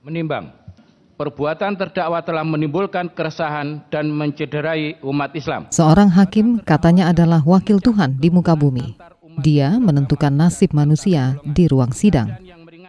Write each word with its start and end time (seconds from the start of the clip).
Menimbang 0.00 0.48
perbuatan 1.20 1.76
terdakwa 1.76 2.24
telah 2.24 2.40
menimbulkan 2.40 3.12
keresahan 3.12 3.84
dan 3.92 4.08
mencederai 4.08 4.96
umat 5.04 5.36
Islam. 5.36 5.68
Seorang 5.68 6.08
hakim 6.16 6.56
katanya 6.64 7.12
adalah 7.12 7.44
wakil 7.44 7.76
Tuhan 7.84 8.16
di 8.16 8.32
muka 8.32 8.56
bumi. 8.56 8.96
Dia 9.44 9.76
menentukan 9.76 10.32
nasib 10.32 10.72
manusia 10.72 11.36
di 11.44 11.68
ruang 11.68 11.92
sidang. 11.92 12.32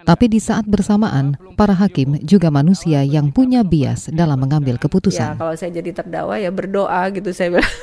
Tapi 0.08 0.32
di 0.32 0.40
saat 0.40 0.64
bersamaan, 0.64 1.36
para 1.60 1.76
hakim 1.76 2.16
juga 2.24 2.48
manusia 2.48 3.04
yang 3.04 3.28
punya 3.36 3.68
bias 3.68 4.08
dalam 4.16 4.40
mengambil 4.40 4.80
keputusan. 4.80 5.36
Ya, 5.36 5.38
kalau 5.38 5.54
saya 5.60 5.72
jadi 5.84 5.92
terdakwa 5.92 6.40
ya 6.40 6.48
berdoa 6.48 7.12
gitu 7.12 7.36
saya 7.36 7.60
bilang. 7.60 7.76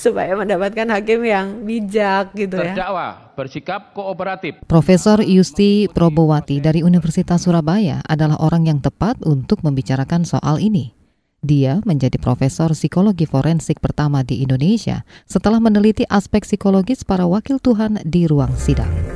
Supaya 0.00 0.32
mendapatkan 0.32 0.88
hakim 0.88 1.20
yang 1.28 1.60
bijak 1.68 2.32
gitu 2.32 2.56
ya. 2.56 2.72
Terdakwa 2.72 3.36
bersikap 3.36 3.92
kooperatif. 3.92 4.64
Profesor 4.64 5.20
Yusti 5.20 5.92
Probowati 5.92 6.64
dari 6.64 6.80
Universitas 6.80 7.44
Surabaya 7.44 8.00
adalah 8.08 8.40
orang 8.40 8.64
yang 8.64 8.80
tepat 8.80 9.20
untuk 9.28 9.60
membicarakan 9.60 10.24
soal 10.24 10.56
ini. 10.56 10.96
Dia 11.40 11.80
menjadi 11.88 12.20
profesor 12.20 12.76
psikologi 12.76 13.24
forensik 13.24 13.80
pertama 13.80 14.20
di 14.20 14.44
Indonesia 14.44 15.08
setelah 15.24 15.56
meneliti 15.56 16.04
aspek 16.08 16.44
psikologis 16.44 17.00
para 17.00 17.24
wakil 17.24 17.56
Tuhan 17.56 18.04
di 18.04 18.28
ruang 18.28 18.52
sidang. 18.60 19.09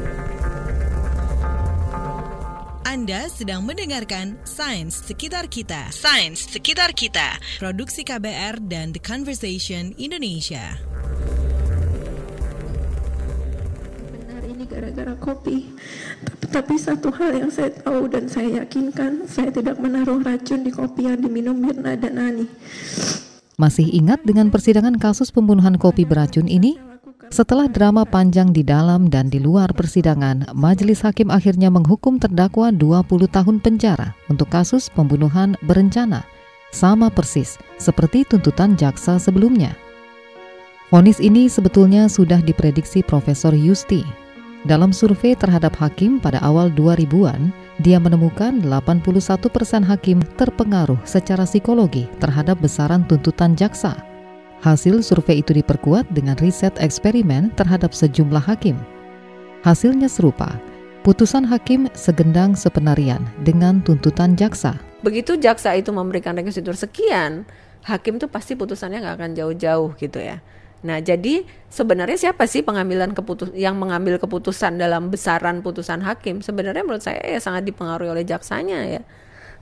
Anda 2.94 3.26
sedang 3.26 3.66
mendengarkan 3.66 4.38
Sains 4.46 5.02
Sekitar 5.02 5.50
Kita. 5.50 5.90
Sains 5.90 6.46
Sekitar 6.46 6.94
Kita. 6.94 7.42
Produksi 7.58 8.06
KBR 8.06 8.62
dan 8.70 8.94
The 8.94 9.02
Conversation 9.02 9.98
Indonesia. 9.98 10.78
Benar 14.14 14.46
ini 14.46 14.62
gara-gara 14.70 15.10
kopi. 15.18 15.74
Tapi, 16.22 16.44
tapi 16.54 16.74
satu 16.78 17.10
hal 17.10 17.34
yang 17.34 17.50
saya 17.50 17.74
tahu 17.74 18.06
dan 18.06 18.30
saya 18.30 18.62
yakinkan, 18.62 19.26
saya 19.26 19.50
tidak 19.50 19.74
menaruh 19.82 20.22
racun 20.22 20.62
di 20.62 20.70
kopi 20.70 21.10
yang 21.10 21.18
diminum 21.18 21.58
Mirna 21.58 21.98
dan 21.98 22.14
Ani. 22.14 22.46
Masih 23.58 23.90
ingat 23.90 24.23
dengan 24.23 24.54
persidangan 24.54 25.02
kasus 25.02 25.34
pembunuhan 25.34 25.82
kopi 25.82 26.06
beracun 26.06 26.46
ini? 26.46 26.93
Setelah 27.35 27.66
drama 27.66 28.07
panjang 28.07 28.54
di 28.54 28.63
dalam 28.63 29.10
dan 29.10 29.27
di 29.27 29.43
luar 29.43 29.74
persidangan, 29.74 30.54
majelis 30.54 31.02
hakim 31.02 31.35
akhirnya 31.35 31.66
menghukum 31.66 32.15
terdakwa 32.23 32.71
20 32.71 33.26
tahun 33.26 33.59
penjara 33.59 34.15
untuk 34.30 34.46
kasus 34.54 34.87
pembunuhan 34.87 35.59
berencana, 35.66 36.23
sama 36.71 37.10
persis 37.10 37.59
seperti 37.74 38.23
tuntutan 38.23 38.79
jaksa 38.79 39.18
sebelumnya. 39.18 39.74
Vonis 40.95 41.18
ini 41.18 41.51
sebetulnya 41.51 42.07
sudah 42.07 42.38
diprediksi 42.38 43.02
Profesor 43.02 43.51
Yusti. 43.51 44.07
Dalam 44.63 44.95
survei 44.95 45.35
terhadap 45.35 45.74
hakim 45.74 46.23
pada 46.23 46.38
awal 46.38 46.71
2000-an, 46.71 47.51
dia 47.82 47.98
menemukan 47.98 48.63
81 48.63 49.10
persen 49.51 49.82
hakim 49.82 50.23
terpengaruh 50.38 51.02
secara 51.02 51.43
psikologi 51.43 52.07
terhadap 52.23 52.63
besaran 52.63 53.02
tuntutan 53.10 53.59
jaksa 53.59 54.13
Hasil 54.65 55.04
survei 55.04 55.45
itu 55.45 55.52
diperkuat 55.52 56.09
dengan 56.16 56.40
riset 56.40 56.73
eksperimen 56.80 57.52
terhadap 57.52 57.93
sejumlah 57.93 58.40
hakim. 58.40 58.80
Hasilnya 59.60 60.09
serupa, 60.09 60.57
putusan 61.04 61.45
hakim 61.45 61.93
segendang 61.93 62.57
sepenarian 62.57 63.20
dengan 63.45 63.85
tuntutan 63.85 64.32
jaksa. 64.41 64.81
Begitu 65.04 65.37
jaksa 65.37 65.76
itu 65.76 65.92
memberikan 65.92 66.32
requisitur 66.32 66.72
sekian, 66.81 67.44
hakim 67.84 68.16
tuh 68.16 68.32
pasti 68.32 68.56
putusannya 68.56 69.04
nggak 69.04 69.16
akan 69.20 69.31
jauh-jauh 69.37 70.00
gitu 70.00 70.16
ya. 70.25 70.41
Nah, 70.81 70.97
jadi 71.04 71.44
sebenarnya 71.69 72.16
siapa 72.16 72.48
sih 72.48 72.65
pengambilan 72.65 73.12
keputus 73.12 73.53
yang 73.53 73.76
mengambil 73.76 74.16
keputusan 74.16 74.81
dalam 74.81 75.12
besaran 75.12 75.60
putusan 75.60 76.00
hakim? 76.00 76.41
Sebenarnya 76.41 76.88
menurut 76.88 77.04
saya 77.04 77.20
ya 77.20 77.37
sangat 77.37 77.69
dipengaruhi 77.69 78.09
oleh 78.16 78.25
jaksanya 78.25 78.81
ya. 78.88 79.04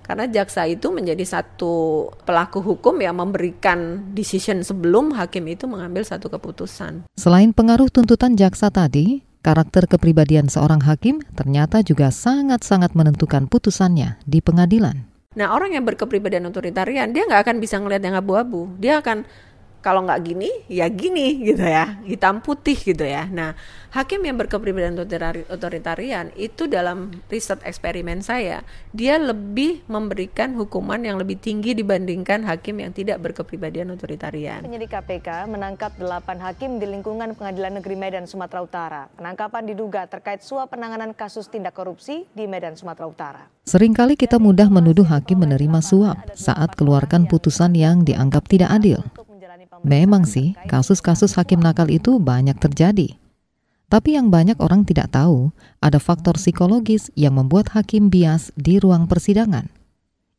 Karena 0.03 0.27
jaksa 0.27 0.67
itu 0.67 0.91
menjadi 0.91 1.23
satu 1.23 2.07
pelaku 2.27 2.59
hukum 2.61 2.99
yang 2.99 3.17
memberikan 3.17 4.11
decision 4.13 4.67
sebelum 4.67 5.15
hakim 5.15 5.47
itu 5.47 5.71
mengambil 5.71 6.03
satu 6.03 6.27
keputusan. 6.29 7.07
Selain 7.15 7.55
pengaruh 7.55 7.89
tuntutan 7.89 8.35
jaksa 8.35 8.69
tadi, 8.69 9.23
karakter 9.47 9.87
kepribadian 9.87 10.51
seorang 10.51 10.83
hakim 10.85 11.23
ternyata 11.39 11.83
juga 11.83 12.11
sangat-sangat 12.11 12.95
menentukan 12.99 13.47
putusannya 13.47 14.19
di 14.27 14.43
pengadilan. 14.43 15.07
Nah 15.33 15.49
orang 15.57 15.73
yang 15.73 15.85
berkepribadian 15.89 16.45
otoritarian, 16.45 17.09
dia 17.17 17.25
nggak 17.25 17.49
akan 17.49 17.57
bisa 17.57 17.81
ngelihat 17.81 18.05
yang 18.05 18.17
abu-abu. 18.21 18.69
Dia 18.77 19.01
akan 19.01 19.25
kalau 19.83 20.07
nggak 20.07 20.23
gini 20.23 20.51
ya 20.71 20.87
gini 20.87 21.43
gitu 21.43 21.67
ya 21.67 21.99
hitam 22.07 22.39
putih 22.39 22.79
gitu 22.79 23.03
ya. 23.03 23.27
Nah 23.27 23.59
hakim 23.91 24.23
yang 24.23 24.39
berkepribadian 24.39 24.95
otoritarian 25.51 26.31
itu 26.39 26.71
dalam 26.71 27.11
riset 27.27 27.59
eksperimen 27.67 28.23
saya 28.23 28.63
dia 28.95 29.19
lebih 29.19 29.83
memberikan 29.91 30.55
hukuman 30.55 31.03
yang 31.03 31.19
lebih 31.19 31.37
tinggi 31.43 31.75
dibandingkan 31.75 32.47
hakim 32.47 32.79
yang 32.79 32.95
tidak 32.95 33.19
berkepribadian 33.19 33.91
otoritarian. 33.91 34.63
Penyidik 34.63 34.95
KPK 34.95 35.51
menangkap 35.51 35.99
delapan 35.99 36.39
hakim 36.39 36.79
di 36.79 36.87
lingkungan 36.87 37.35
Pengadilan 37.35 37.83
Negeri 37.83 37.97
Medan 37.99 38.25
Sumatera 38.31 38.63
Utara. 38.63 39.03
Penangkapan 39.19 39.67
diduga 39.67 40.07
terkait 40.07 40.47
suap 40.47 40.71
penanganan 40.71 41.11
kasus 41.11 41.51
tindak 41.51 41.75
korupsi 41.75 42.31
di 42.31 42.47
Medan 42.47 42.79
Sumatera 42.79 43.11
Utara. 43.11 43.43
Seringkali 43.67 44.15
kita 44.15 44.39
mudah 44.39 44.71
menuduh 44.71 45.07
hakim 45.07 45.43
menerima 45.43 45.83
suap 45.83 46.35
saat 46.39 46.75
keluarkan 46.79 47.27
putusan 47.27 47.75
yang 47.75 48.07
dianggap 48.07 48.47
tidak 48.47 48.71
adil. 48.71 49.03
Memang 49.83 50.23
sih, 50.23 50.55
kasus-kasus 50.71 51.35
hakim 51.35 51.59
nakal 51.59 51.91
itu 51.91 52.23
banyak 52.23 52.55
terjadi. 52.59 53.19
Tapi 53.91 54.17
yang 54.17 54.33
banyak 54.33 54.57
orang 54.63 54.89
tidak 54.89 55.13
tahu, 55.13 55.53
ada 55.83 56.01
faktor 56.01 56.41
psikologis 56.41 57.13
yang 57.13 57.37
membuat 57.37 57.77
hakim 57.77 58.09
bias 58.09 58.49
di 58.57 58.81
ruang 58.81 59.05
persidangan. 59.05 59.69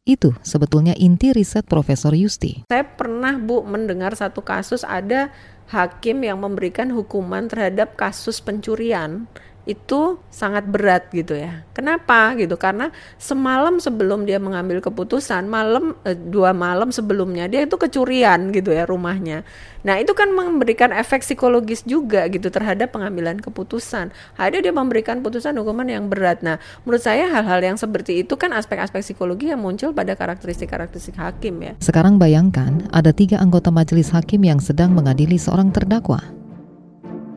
Itu 0.04 0.36
sebetulnya 0.44 0.98
inti 1.00 1.32
riset 1.32 1.64
Profesor 1.70 2.12
Yusti. 2.12 2.68
Saya 2.68 2.84
pernah 2.84 3.40
Bu 3.40 3.64
mendengar 3.64 4.18
satu 4.18 4.44
kasus 4.44 4.84
ada 4.84 5.32
hakim 5.72 6.28
yang 6.28 6.44
memberikan 6.44 6.92
hukuman 6.92 7.48
terhadap 7.48 7.96
kasus 7.96 8.44
pencurian 8.44 9.32
itu 9.64 10.20
sangat 10.28 10.68
berat 10.68 11.08
gitu 11.16 11.40
ya. 11.40 11.64
Kenapa 11.72 12.36
gitu? 12.36 12.60
Karena 12.60 12.92
semalam 13.16 13.80
sebelum 13.80 14.28
dia 14.28 14.36
mengambil 14.36 14.84
keputusan, 14.84 15.48
malam 15.48 15.96
eh, 16.04 16.20
dua 16.20 16.52
malam 16.52 16.92
sebelumnya 16.92 17.48
dia 17.48 17.64
itu 17.64 17.80
kecurian 17.80 18.52
gitu 18.52 18.76
ya 18.76 18.84
rumahnya. 18.84 19.48
Nah 19.88 20.00
itu 20.00 20.12
kan 20.12 20.32
memberikan 20.32 20.92
efek 20.92 21.24
psikologis 21.24 21.84
juga 21.88 22.28
gitu 22.28 22.52
terhadap 22.52 22.92
pengambilan 22.92 23.40
keputusan. 23.40 24.12
Ada 24.36 24.60
dia 24.60 24.76
memberikan 24.76 25.24
putusan 25.24 25.56
hukuman 25.56 25.88
yang 25.88 26.12
berat. 26.12 26.44
Nah 26.44 26.60
menurut 26.84 27.04
saya 27.04 27.32
hal-hal 27.32 27.64
yang 27.64 27.80
seperti 27.80 28.28
itu 28.28 28.36
kan 28.36 28.52
aspek-aspek 28.52 29.00
psikologi 29.00 29.52
yang 29.52 29.64
muncul 29.64 29.96
pada 29.96 30.16
karakteristik-karakteristik 30.20 31.16
hakim 31.16 31.64
ya. 31.64 31.74
Sekarang 31.80 32.20
bayangkan 32.20 32.84
ada 32.92 33.16
tiga 33.16 33.40
anggota 33.40 33.72
majelis 33.72 34.12
hakim 34.12 34.44
yang 34.44 34.60
sedang 34.60 34.92
mengadili 34.92 35.40
seorang 35.40 35.72
terdakwa. 35.72 36.43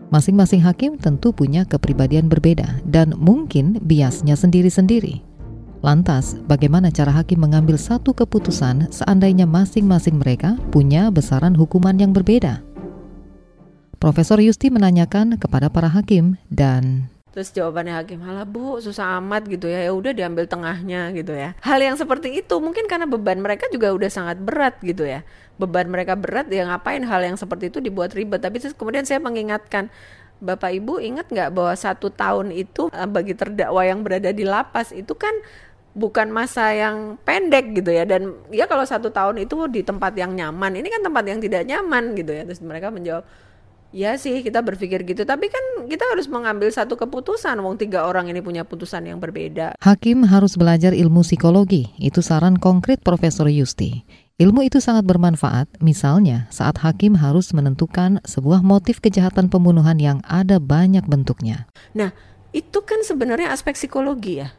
Masing-masing 0.07 0.63
hakim 0.63 0.95
tentu 1.03 1.35
punya 1.35 1.67
kepribadian 1.67 2.31
berbeda 2.31 2.79
dan 2.87 3.11
mungkin 3.19 3.83
biasnya 3.83 4.39
sendiri-sendiri. 4.39 5.27
Lantas, 5.83 6.39
bagaimana 6.47 6.95
cara 6.95 7.11
hakim 7.11 7.43
mengambil 7.43 7.75
satu 7.75 8.15
keputusan 8.15 8.91
seandainya 8.95 9.45
masing-masing 9.45 10.19
mereka 10.19 10.59
punya 10.71 11.11
besaran 11.11 11.55
hukuman 11.59 11.99
yang 11.99 12.15
berbeda? 12.15 12.63
Profesor 13.99 14.39
Yusti 14.39 14.71
menanyakan 14.71 15.41
kepada 15.41 15.73
para 15.73 15.89
hakim 15.91 16.39
dan 16.53 17.11
Terus 17.37 17.53
jawabannya 17.53 17.93
hakim, 17.93 18.25
halah 18.25 18.49
bu 18.49 18.81
susah 18.81 19.21
amat 19.21 19.45
gitu 19.45 19.69
ya, 19.69 19.85
ya 19.85 19.93
udah 19.93 20.17
diambil 20.17 20.49
tengahnya 20.49 21.13
gitu 21.13 21.37
ya. 21.37 21.53
Hal 21.61 21.85
yang 21.85 21.93
seperti 22.01 22.33
itu 22.33 22.57
mungkin 22.65 22.89
karena 22.89 23.05
beban 23.05 23.45
mereka 23.45 23.69
juga 23.69 23.93
udah 23.93 24.09
sangat 24.09 24.41
berat 24.41 24.81
gitu 24.81 25.05
ya. 25.05 25.21
Beban 25.61 25.93
mereka 25.93 26.17
berat 26.17 26.49
ya 26.49 26.65
ngapain 26.65 27.05
hal 27.05 27.21
yang 27.21 27.37
seperti 27.37 27.69
itu 27.69 27.85
dibuat 27.85 28.17
ribet. 28.17 28.41
Tapi 28.41 28.65
kemudian 28.73 29.05
saya 29.05 29.21
mengingatkan, 29.21 29.93
Bapak 30.41 30.81
Ibu 30.81 30.97
ingat 30.97 31.29
nggak 31.29 31.53
bahwa 31.53 31.77
satu 31.77 32.09
tahun 32.09 32.57
itu 32.57 32.89
eh, 32.89 33.05
bagi 33.05 33.37
terdakwa 33.37 33.85
yang 33.85 34.01
berada 34.01 34.33
di 34.33 34.49
lapas 34.49 34.97
itu 34.97 35.13
kan 35.13 35.37
bukan 35.93 36.33
masa 36.33 36.73
yang 36.73 37.21
pendek 37.21 37.73
gitu 37.85 37.93
ya 37.93 38.09
dan 38.09 38.33
ya 38.49 38.65
kalau 38.65 38.85
satu 38.85 39.13
tahun 39.13 39.45
itu 39.45 39.65
di 39.69 39.85
tempat 39.85 40.13
yang 40.17 40.33
nyaman 40.33 40.77
ini 40.77 40.89
kan 40.93 41.01
tempat 41.01 41.25
yang 41.25 41.41
tidak 41.41 41.65
nyaman 41.65 42.13
gitu 42.17 42.37
ya 42.37 42.45
terus 42.45 42.61
mereka 42.61 42.93
menjawab 42.93 43.25
Ya 43.95 44.19
sih 44.19 44.43
kita 44.43 44.61
berpikir 44.61 45.07
gitu 45.07 45.23
tapi 45.23 45.47
kan 45.47 45.87
kita 45.87 46.03
harus 46.11 46.27
mengambil 46.27 46.69
satu 46.69 46.99
keputusan 46.99 47.57
wong 47.63 47.79
tiga 47.79 48.05
orang 48.05 48.27
ini 48.29 48.43
punya 48.43 48.67
putusan 48.67 49.07
yang 49.07 49.23
berbeda. 49.23 49.79
Hakim 49.79 50.27
harus 50.27 50.59
belajar 50.59 50.91
ilmu 50.93 51.23
psikologi, 51.23 51.89
itu 51.97 52.21
saran 52.21 52.59
konkret 52.59 53.01
Profesor 53.01 53.47
Yusti. 53.47 54.03
Ilmu 54.37 54.69
itu 54.69 54.85
sangat 54.85 55.09
bermanfaat, 55.09 55.81
misalnya 55.81 56.45
saat 56.53 56.77
hakim 56.85 57.17
harus 57.17 57.57
menentukan 57.57 58.21
sebuah 58.29 58.61
motif 58.61 59.01
kejahatan 59.01 59.49
pembunuhan 59.49 59.97
yang 59.97 60.21
ada 60.29 60.61
banyak 60.61 61.09
bentuknya. 61.09 61.65
Nah, 61.97 62.13
itu 62.53 62.85
kan 62.85 63.01
sebenarnya 63.01 63.49
aspek 63.49 63.73
psikologi 63.73 64.45
ya. 64.45 64.53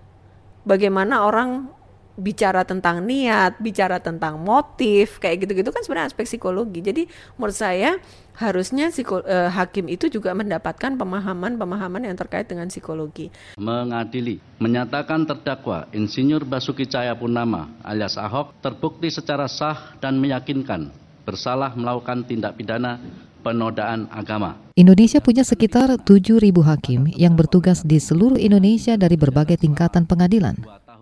Bagaimana 0.65 1.29
orang 1.29 1.69
bicara 2.17 2.65
tentang 2.65 3.05
niat, 3.05 3.61
bicara 3.61 4.01
tentang 4.01 4.41
motif, 4.41 5.21
kayak 5.21 5.45
gitu-gitu 5.45 5.69
kan 5.69 5.85
sebenarnya 5.85 6.09
aspek 6.09 6.25
psikologi. 6.25 6.81
Jadi 6.81 7.03
menurut 7.37 7.53
saya 7.53 8.01
harusnya 8.37 8.89
psiko, 8.89 9.21
eh, 9.21 9.49
hakim 9.53 9.85
itu 9.85 10.09
juga 10.09 10.33
mendapatkan 10.33 10.97
pemahaman-pemahaman 10.97 12.09
yang 12.09 12.17
terkait 12.17 12.49
dengan 12.49 12.69
psikologi. 12.73 13.29
Mengadili, 13.61 14.41
menyatakan 14.57 15.29
terdakwa 15.29 15.85
Insinyur 15.93 16.41
Basuki 16.41 16.89
Cahayapurnama 16.89 17.85
alias 17.85 18.17
Ahok 18.17 18.57
terbukti 18.65 19.13
secara 19.13 19.45
sah 19.45 19.97
dan 20.01 20.17
meyakinkan 20.17 20.89
bersalah 21.21 21.77
melakukan 21.77 22.25
tindak 22.25 22.57
pidana 22.57 22.97
penodaan 23.45 24.09
agama. 24.09 24.57
Indonesia 24.73 25.21
punya 25.21 25.45
sekitar 25.45 26.01
7.000 26.01 26.41
hakim 26.65 27.07
yang 27.13 27.37
bertugas 27.37 27.85
di 27.85 28.01
seluruh 28.01 28.37
Indonesia 28.37 28.97
dari 28.97 29.15
berbagai 29.15 29.61
tingkatan 29.61 30.05
pengadilan 30.05 30.57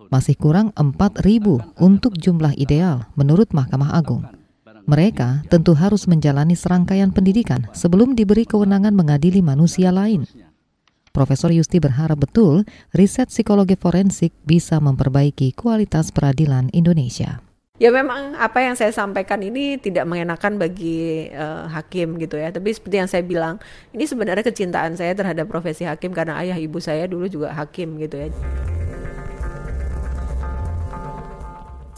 masih 0.08 0.38
kurang 0.38 0.70
4.000 0.76 1.78
untuk 1.80 2.14
jumlah 2.16 2.54
ideal 2.56 3.08
menurut 3.18 3.50
Mahkamah 3.50 3.94
Agung. 3.94 4.26
Mereka 4.86 5.42
tentu 5.50 5.74
harus 5.74 6.06
menjalani 6.06 6.54
serangkaian 6.54 7.10
pendidikan 7.10 7.66
sebelum 7.74 8.14
diberi 8.14 8.46
kewenangan 8.46 8.94
mengadili 8.94 9.42
manusia 9.42 9.90
lain. 9.90 10.22
Profesor 11.10 11.50
Yusti 11.50 11.80
berharap 11.80 12.22
betul 12.22 12.62
riset 12.92 13.32
psikologi 13.32 13.74
forensik 13.74 14.36
bisa 14.44 14.78
memperbaiki 14.78 15.56
kualitas 15.56 16.12
peradilan 16.12 16.70
Indonesia. 16.70 17.40
Ya 17.76 17.92
memang 17.92 18.36
apa 18.40 18.64
yang 18.64 18.72
saya 18.72 18.88
sampaikan 18.88 19.40
ini 19.44 19.76
tidak 19.76 20.08
mengenakan 20.08 20.56
bagi 20.56 21.28
uh, 21.28 21.68
hakim 21.68 22.16
gitu 22.16 22.40
ya. 22.40 22.48
Tapi 22.48 22.72
seperti 22.72 22.96
yang 23.00 23.08
saya 23.08 23.20
bilang, 23.20 23.60
ini 23.92 24.08
sebenarnya 24.08 24.44
kecintaan 24.44 24.96
saya 24.96 25.12
terhadap 25.12 25.44
profesi 25.48 25.84
hakim 25.84 26.16
karena 26.16 26.40
ayah 26.40 26.56
ibu 26.56 26.80
saya 26.80 27.04
dulu 27.04 27.28
juga 27.28 27.52
hakim 27.52 28.00
gitu 28.00 28.16
ya. 28.16 28.28